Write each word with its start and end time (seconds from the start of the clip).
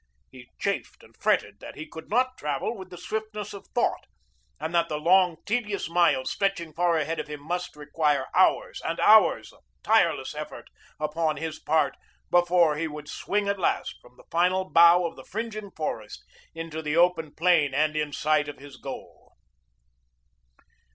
He 0.31 0.49
chafed 0.57 1.03
and 1.03 1.15
fretted 1.15 1.59
that 1.59 1.75
he 1.75 1.85
could 1.87 2.09
not 2.09 2.35
travel 2.35 2.75
with 2.75 2.89
the 2.89 2.97
swiftness 2.97 3.53
of 3.53 3.67
thought 3.67 4.07
and 4.59 4.73
that 4.73 4.89
the 4.89 4.97
long 4.97 5.37
tedious 5.45 5.87
miles 5.91 6.31
stretching 6.31 6.73
far 6.73 6.97
ahead 6.97 7.19
of 7.19 7.27
him 7.27 7.39
must 7.43 7.75
require 7.75 8.25
hours 8.33 8.81
and 8.83 8.99
hours 8.99 9.53
of 9.53 9.59
tireless 9.83 10.33
effort 10.33 10.71
upon 10.99 11.37
his 11.37 11.59
part 11.59 11.97
before 12.31 12.77
he 12.77 12.87
would 12.87 13.07
swing 13.09 13.47
at 13.47 13.59
last 13.59 13.99
from 14.01 14.17
the 14.17 14.25
final 14.31 14.67
bough 14.67 15.05
of 15.05 15.15
the 15.15 15.23
fringing 15.23 15.69
forest 15.69 16.23
into 16.55 16.81
the 16.81 16.97
open 16.97 17.35
plain 17.35 17.75
and 17.75 17.95
in 17.95 18.11
sight 18.11 18.47
of 18.47 18.57
his 18.57 18.77
goal. 18.77 19.33